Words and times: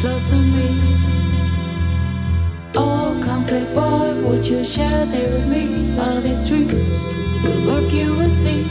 close 0.00 0.30
to 0.30 0.36
me. 0.36 0.68
Oh, 2.74 3.20
conflict 3.22 3.74
boy, 3.74 4.14
would 4.26 4.46
you 4.46 4.64
share 4.64 5.04
there 5.04 5.30
with 5.30 5.46
me 5.46 5.98
all 6.00 6.22
these 6.22 6.48
dreams? 6.48 6.98
will 7.42 7.66
work 7.66 7.92
you 7.92 8.14
will 8.14 8.30
see. 8.30 8.64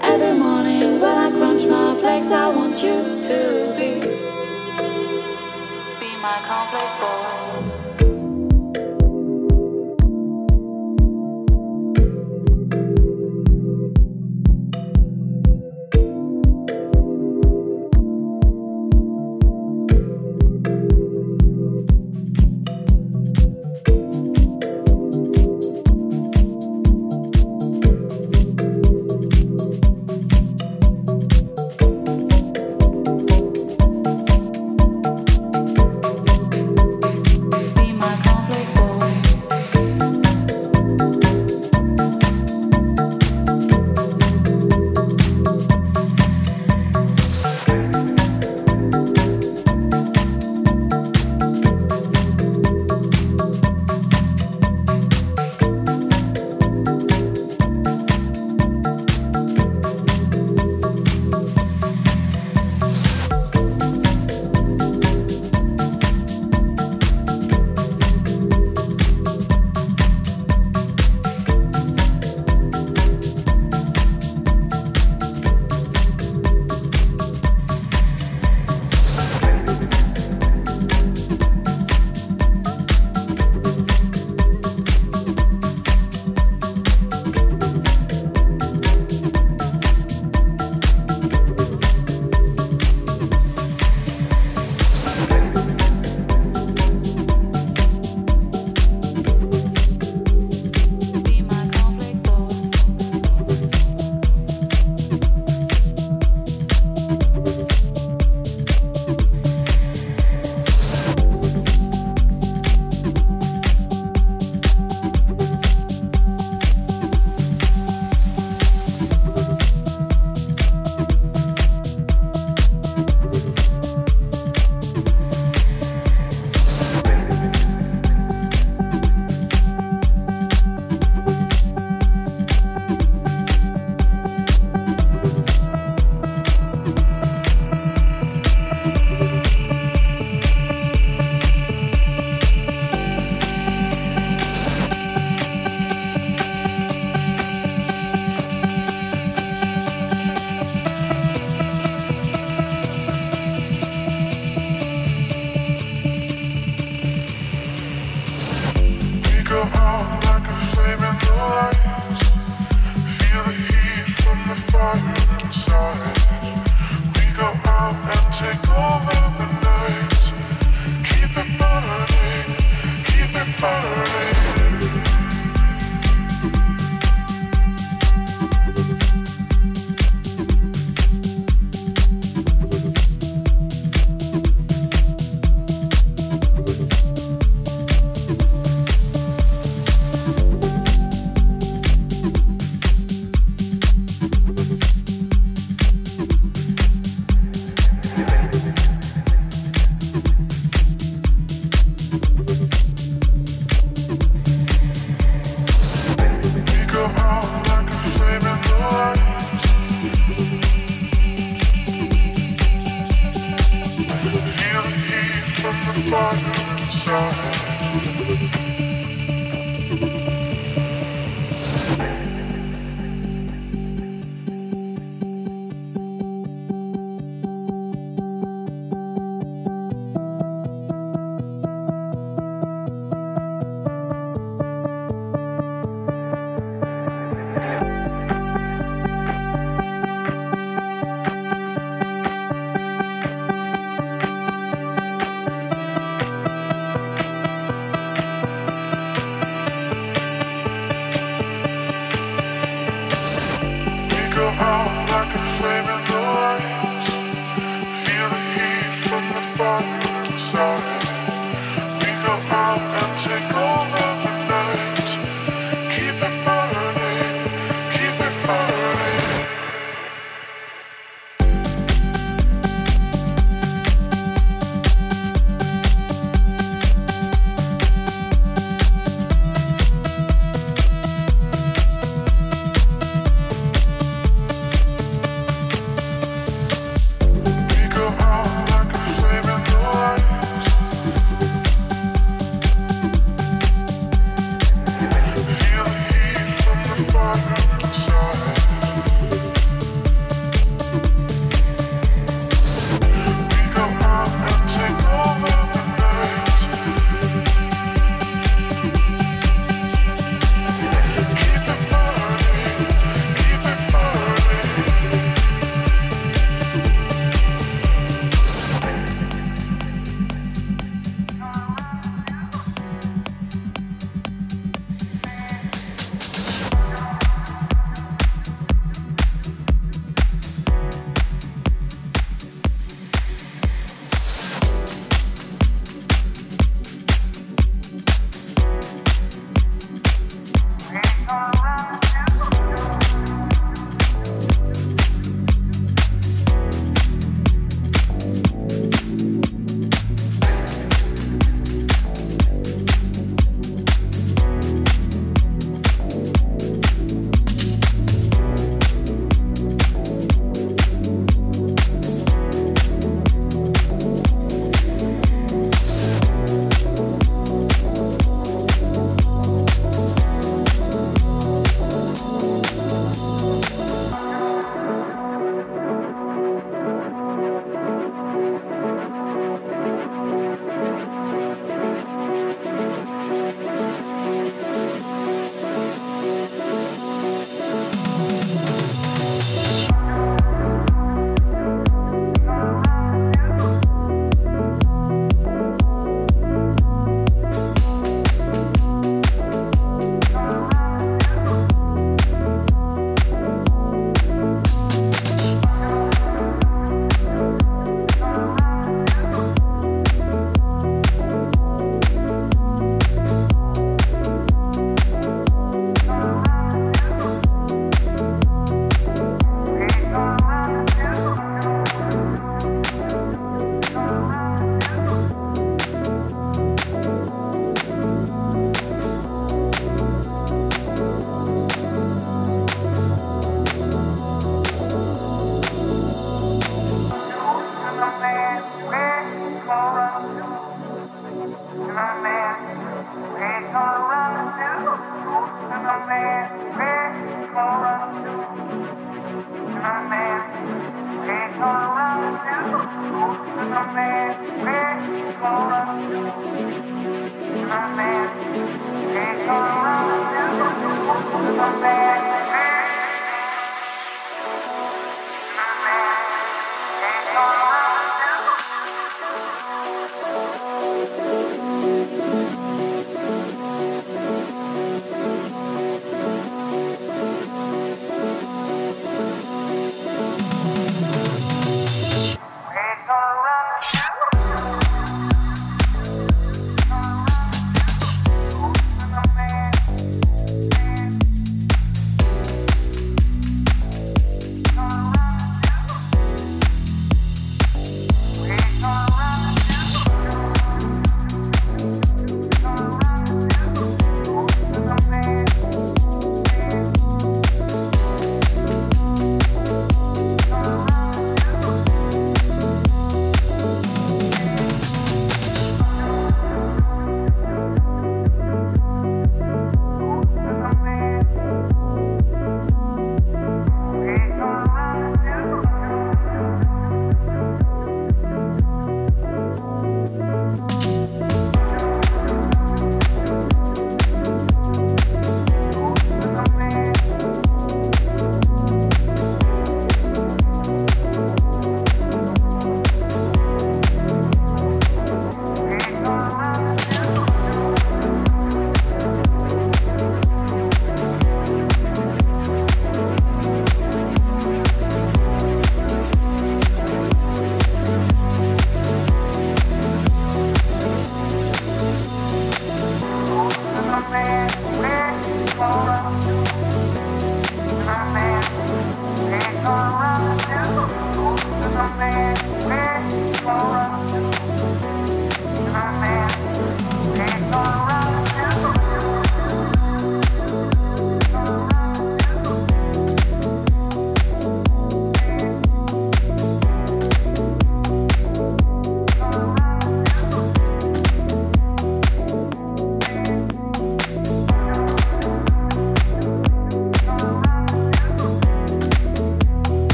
Every 0.00 0.34
morning 0.36 1.00
when 1.00 1.16
I 1.26 1.30
crunch 1.30 1.66
my 1.66 1.94
flakes, 2.00 2.26
I 2.26 2.48
want 2.48 2.82
you 2.82 2.98
to 3.28 3.38
be 3.78 3.90
be 6.00 6.10
my 6.26 6.38
conflict 6.48 6.94
boy. 7.00 7.67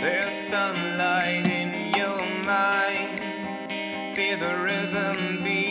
There's 0.00 0.34
sunlight 0.34 1.46
in 1.46 1.94
your 1.96 2.18
mind. 2.44 3.18
Feel 4.14 4.36
the 4.38 4.56
rhythm 4.62 5.42
beat. 5.42 5.65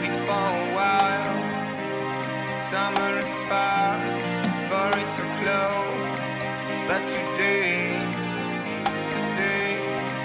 happy 0.00 0.12
for 0.26 0.32
a 0.32 0.74
while. 0.74 2.54
Summer 2.54 3.18
is 3.18 3.40
far, 3.40 3.98
it's 4.98 5.10
so 5.10 5.24
close. 5.40 6.20
But 6.88 7.06
today, 7.08 8.00
today, 9.12 9.76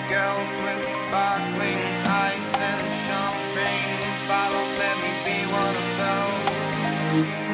girls 0.09 0.55
with 0.63 0.81
sparkling 0.81 1.83
eyes 2.07 2.53
and 2.59 2.85
champagne 3.05 4.27
bottles, 4.27 4.77
let 4.79 4.97
me 4.97 5.11
be 5.25 5.37
one 5.51 5.75
of 5.75 7.27
those. 7.33 7.44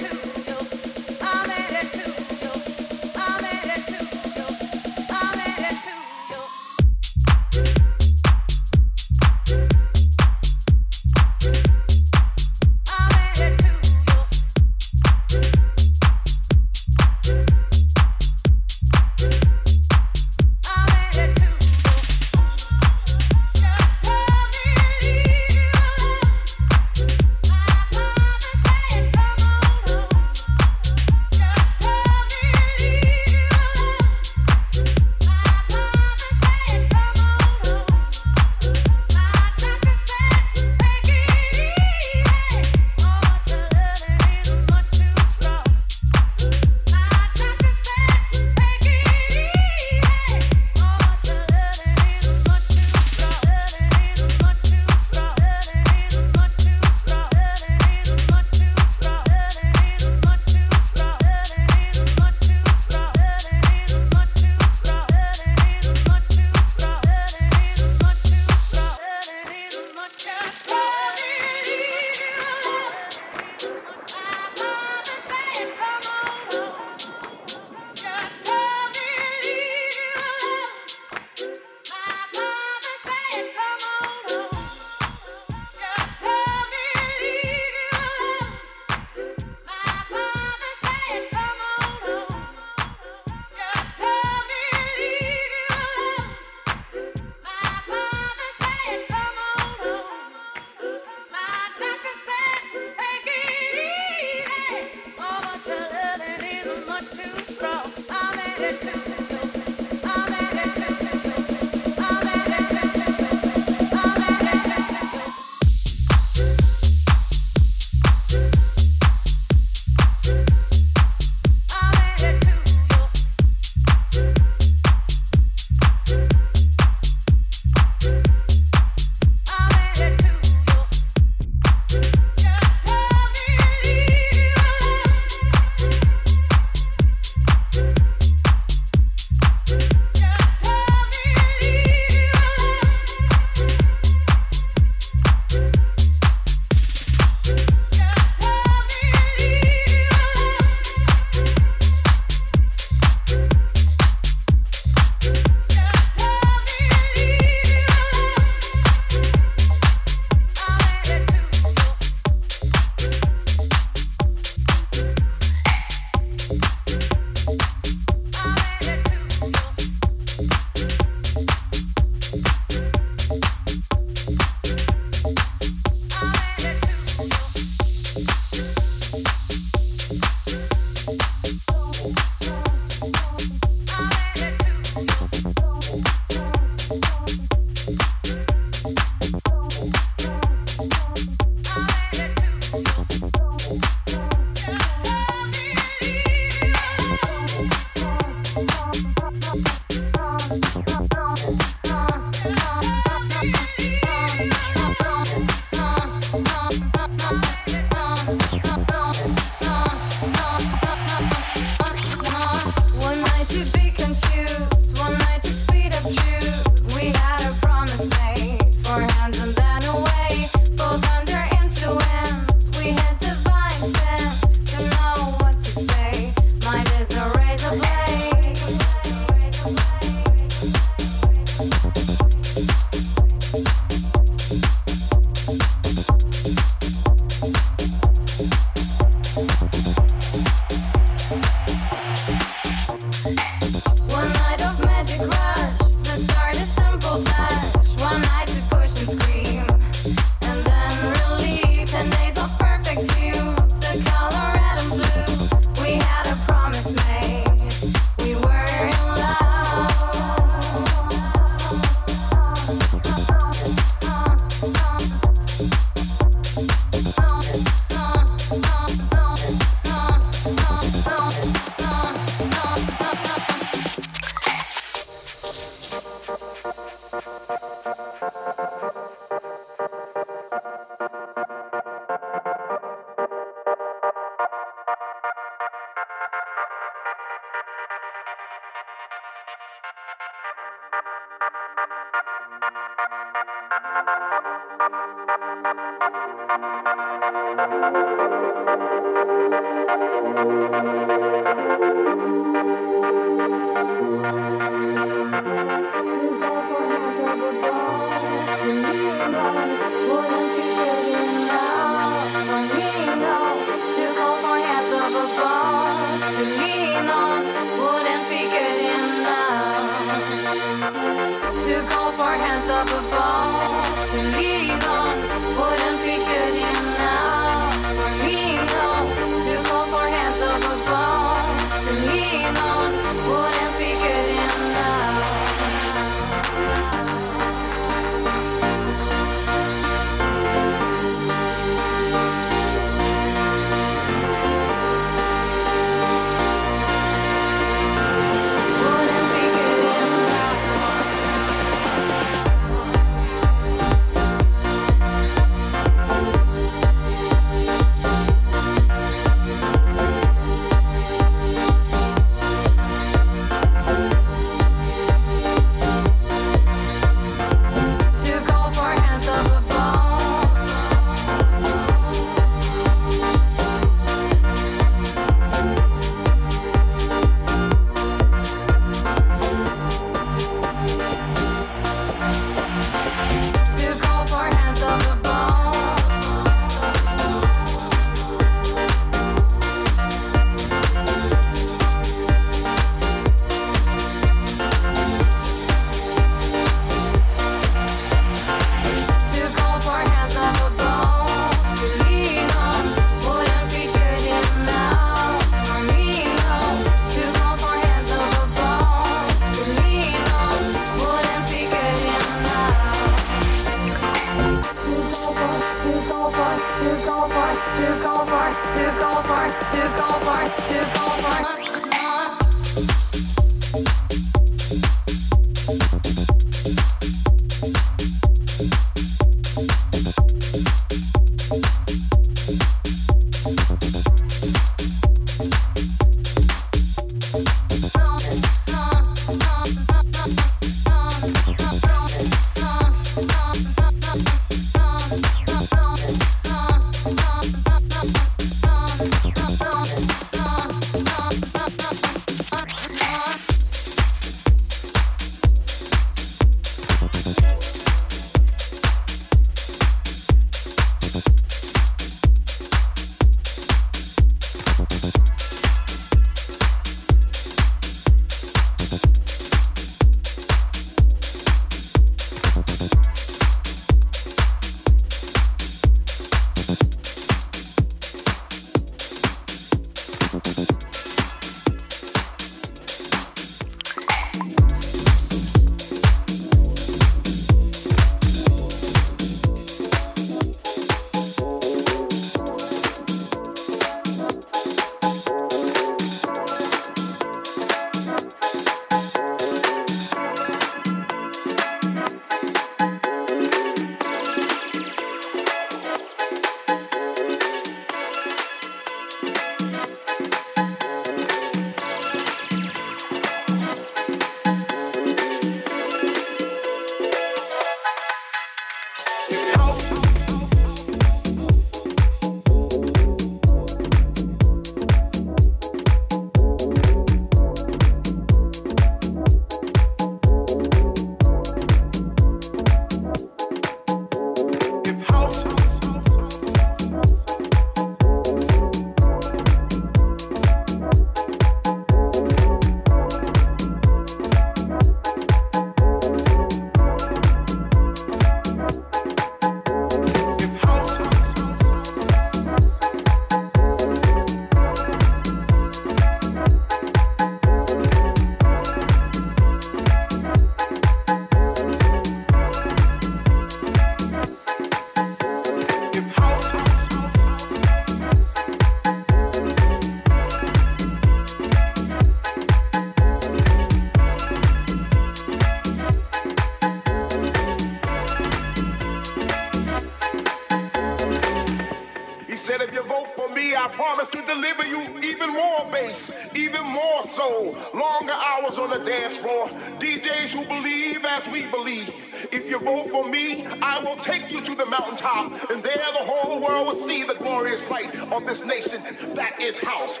Of 598.12 598.26
this 598.26 598.44
nation. 598.44 598.82
That 599.14 599.40
is. 599.40 599.58
House 599.60 600.00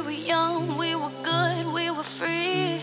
We 0.00 0.06
were 0.06 0.12
young, 0.12 0.78
we 0.78 0.94
were 0.94 1.12
good, 1.22 1.66
we 1.66 1.90
were 1.90 2.02
free. 2.02 2.80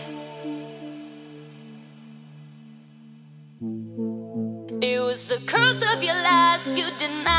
It 4.80 5.00
was 5.00 5.24
the 5.24 5.38
curse 5.44 5.82
of 5.82 6.00
your 6.00 6.14
lies 6.14 6.68
you 6.78 6.86
denied. 6.96 7.37